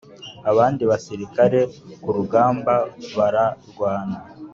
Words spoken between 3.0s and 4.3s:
bara rwana